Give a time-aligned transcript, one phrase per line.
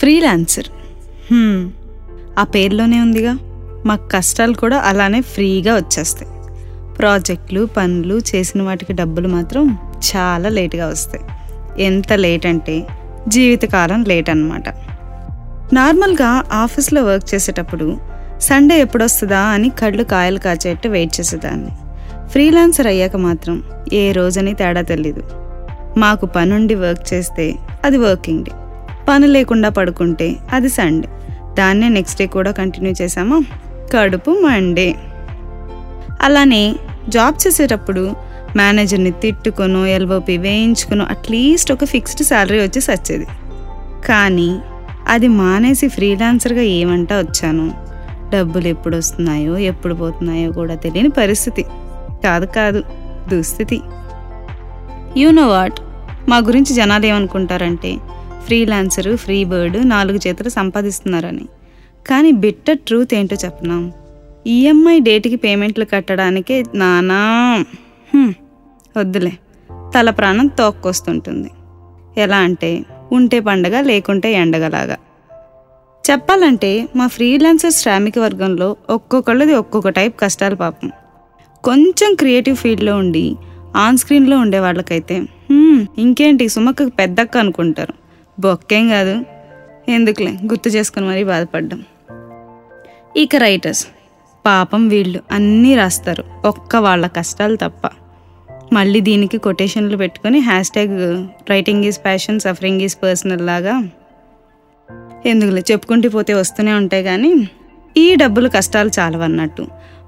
[0.00, 0.64] Freelancer.
[2.38, 3.38] ఆ పేర్లోనే ఉందిగా.
[3.86, 6.32] మాకు కష్టాలు కూడా అలానే ఫ్రీగా వచ్చేస్తాయి.
[6.96, 9.78] ప్రాజెక్టులు పనులు చేసిన వాటికి డబ్బులు మాత్రం
[10.16, 11.24] చాలా లేట్గా వస్తాయి.
[11.82, 12.86] ఎంత లేట్ అంటే
[13.28, 14.68] జీవితకాలం లేట్ అన్నమాట.
[15.72, 17.98] నార్మల్గా ఆఫీస్లో వర్క్ చేసేటప్పుడు
[18.40, 21.70] సండే ఎప్పుడొస్తుందా అని కళ్ళు కాయలు కాచేట్టు వెయిట్ చేసేదాన్ని.
[22.28, 23.62] ఫ్రీలాన్సర్ అయ్యాక మాత్రం
[23.92, 25.22] ఏ రోజని తేడా తెలీదు.
[25.98, 27.54] మాకు పనుండి వర్క్ చేస్తే
[27.84, 28.52] అది వర్కింగ్ డే.
[29.10, 31.08] పని లేకుండా పడుకుంటే అది సండే.
[31.58, 33.38] దాన్నే నెక్స్ట్ డే కూడా కంటిన్యూ చేసామా
[33.92, 34.94] కడుపు మండే.
[36.20, 36.76] అలానే
[37.08, 38.02] జాబ్ చేసేటప్పుడు
[38.56, 43.26] మేనేజర్ని తిట్టుకొను ఎల్ఓపి వేయించుకునో అట్లీస్ట్ ఒక ఫిక్స్డ్ శాలరీ వచ్చి సచ్చేది.
[44.06, 44.50] కానీ
[45.08, 47.66] అది మానేసి ఫ్రీలాన్సర్గా ఏమంటా వచ్చాను?
[48.30, 51.62] డబ్బులు ఎప్పుడు వస్తున్నాయో ఎప్పుడు పోతున్నాయో కూడా తెలియని పరిస్థితి.
[52.24, 52.80] కాదు కాదు
[53.28, 53.80] దుస్థితి.
[55.16, 55.78] యూ నో వాట్
[56.28, 57.90] మా గురించి జనాలు ఏమనుకుంటారంటే
[58.44, 61.44] ఫ్రీలాన్సరు ఫ్రీ బర్డ్ నాలుగు చేతులు సంపాదిస్తున్నారని.
[62.06, 63.92] కానీ బిట్టర్ ట్రూత్ ఏంటో చెప్పనాం.
[64.46, 67.20] ఈఎంఐ డేట్కి పేమెంట్లు కట్టడానికే నానా
[68.96, 69.32] వద్దులే
[69.94, 71.50] తల ప్రాణం తోక్కొస్తుంటుంది.
[72.16, 74.96] ఎలా అంటే ఉంటే పండగ లేకుంటే ఎండగలాగా.
[76.10, 80.90] చెప్పాలంటే మా ఫ్రీలాన్సర్ శ్రామిక వర్గంలో ఒక్కొక్కళ్ళది ఒక్కొక్క టైప్ కష్టాలు పాపం.
[81.64, 83.36] కొంచెం క్రియేటివ్ ఫీల్డ్లో ఉండి
[83.76, 85.22] ఆన్ స్క్రీన్లో ఉండే వాళ్ళకైతే
[85.98, 87.99] ఇంకేంటి సుమక్కకు పెద్దక్క అనుకుంటారు.
[88.40, 89.24] బొక్కేం కాదు.
[89.88, 90.30] ఎందుకులే?
[90.30, 91.84] గుర్తు చేసుకుని మరీ బాధపడ్డాం.
[93.16, 93.86] ఇక రైటర్స్
[94.46, 96.24] పాపం వీళ్ళు అన్నీ రాస్తారు.
[96.44, 97.90] ఒక్క వాళ్ళ కష్టాలు తప్ప.
[98.72, 100.38] మళ్ళీ దీనికి కొటేషన్లు పెట్టుకొని
[100.70, 103.88] hashtag writing is passion suffering is personal లాగా.
[105.26, 105.62] ఎందుకులే?
[105.72, 107.48] చెప్పుకుంటూ పోతే వస్తూనే ఉంటాయి కానీ
[107.96, 109.66] ఈ డబ్బులు కష్టాలు చాలవన్నట్టు.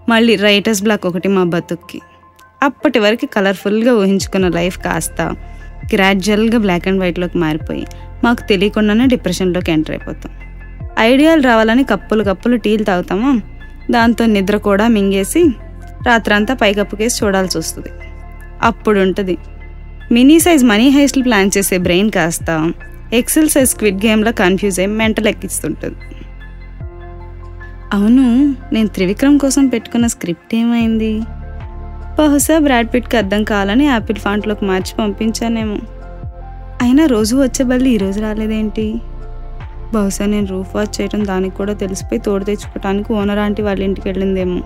[0.08, 2.00] మళ్ళీ రైటర్స్ బ్లాక్ ఒకటి మా బతుక్కి.
[2.62, 5.36] అప్పటి వరకు కలర్ఫుల్గా ఊహించుకున్న లైఫ్ కాస్త
[5.94, 7.86] గ్రాడ్యువల్గా బ్లాక్ అండ్ వైట్లోకి మారిపోయి
[8.24, 10.32] మాకు తెలియకుండానే డిప్రెషన్లోకి ఎంటర్ అయిపోతాం.
[10.98, 13.40] ఐడియాలు రావాలని కప్పులు కప్పులు టీలు తాగుతామా.
[13.90, 15.42] దాంతో నిద్ర కూడా మింగేసి
[16.06, 17.88] రాత్రంతా పైకప్పుకేసి చూడాల్సి వస్తుంది.
[18.62, 19.38] అప్పుడు ఉంటుంది
[20.12, 22.72] మినీ సైజ్ మనీ హైస్ట్లు ప్లాన్ చేసే బ్రెయిన్ కాస్త
[23.12, 25.96] ఎక్సెల్ సైజ్ స్క్విడ్ గేమ్లో కన్ఫ్యూజ్ అయ్యి మెంటల్ ఎక్కిస్తుంటుంది.
[27.92, 31.22] అవును నేను త్రివిక్రమ్ కోసం పెట్టుకున్న స్క్రిప్ట్ ఏమైంది?
[32.18, 35.78] బహుశా బ్రాడ్ పిట్కి అర్థం కావాలని యాపిల్ ఫాంట్లోకి మార్చి పంపించానేమో.
[36.82, 39.00] అయినా రోజు వచ్చే బల్లి ఈరోజు రాలేదేంటి?
[39.94, 44.60] బహుశా నేను రూఫ్ వాచ్ చేయడం దానికి కూడా తెలిసిపోయి తోడు తెచ్చుకోవటానికి ఓనర్ ఆంటీ వాళ్ళ ఇంటికి వెళ్ళిందేమో.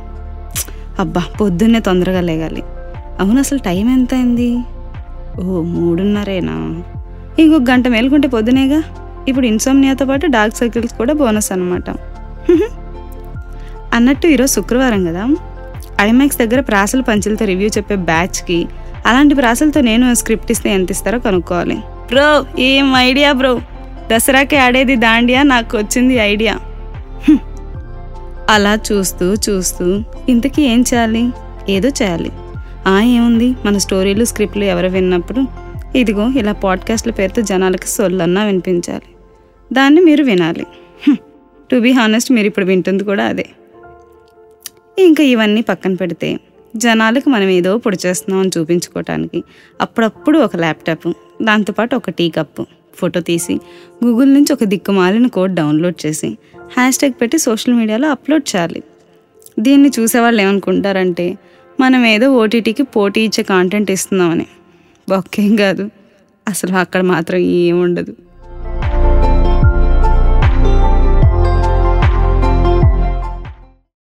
[0.99, 2.63] అబ్బా పొద్దున్నే తొందరగా లేగాలి.
[3.21, 4.51] అవును అసలు టైం ఎంత అయింది
[5.41, 6.57] ఓ మూడున్నరేనా?
[7.39, 8.83] ఇంకొక గంట మేలుకుంటే పొద్దునేగా?
[9.29, 11.91] ఇప్పుడు ఇన్సోమ్నియాతో పాటు డార్క్ సర్కిల్స్ కూడా బోనస్ అనమాట
[13.95, 15.23] అన్నట్టు ఈరోజు శుక్రవారం కదా?
[16.01, 18.67] ఐమాక్స్ దగ్గర ప్రాసల పంచులతో రివ్యూ చెప్పే బ్యాచ్కి
[19.07, 21.77] అలాంటి ప్రాసలతో నేను స్క్రిప్ట్ ఇస్తే ఎంత ఇస్తారో కనుక్కోవాలి.
[22.09, 23.61] బ్రో ఏం ఐడియా బ్రో?
[24.17, 26.59] దసరాకి ఆడేది దాండియా నాకు వచ్చింది ఐడియా.
[28.51, 31.31] అలా చూస్తూ చూస్తూ ఇంతకీ ఏం చేయాలి?
[31.69, 32.31] ఏదో చేయాలి.
[32.87, 33.55] ఆ ఏముంది?
[33.65, 35.45] మన స్టోరీలు స్క్రిప్ట్లు ఎవరు విన్నప్పుడు?
[35.99, 39.15] ఇదిగో ఇలా పాడ్కాస్ట్ల పేరుతో జనాలకి సొల్లన్నా వినిపించాలి.
[39.73, 40.67] దాన్ని మీరు వినాలి.
[41.71, 43.47] టు బీ హానెస్ట్ మీరు ఇప్పుడు వింటుంది కూడా అదే.
[44.99, 46.41] ఇంకా ఇవన్నీ పక్కన పెడితే
[46.77, 49.45] జనాలకు మనం ఏదో పొడి చేస్తున్నాం అని చూపించుకోవటానికి
[49.81, 51.09] అప్పుడప్పుడు ఒక ల్యాప్టాప్
[51.43, 53.55] దాంతోపాటు ఒక టీ కప్పు ఫోటో తీసి
[54.05, 56.39] గూగుల్ నుంచి ఒక దిక్కుమాలిన కోడ్ డౌన్లోడ్ చేసి
[56.73, 58.83] హ్యాష్ ట్యాగ్ పెట్టి సోషల్ మీడియాలో అప్లోడ్ చేయాలి.
[59.59, 61.39] దీన్ని చూసేవాళ్ళు ఏమనుకుంటారంటే
[61.81, 64.47] మనం ఏదో ఓటీటీకి పోటీ ఇచ్చే కాంటెంట్ ఇస్తున్నామని.
[65.11, 65.91] బొక్కేం కాదు
[66.49, 68.15] అసలు అక్కడ మాత్రం ఏముండదు.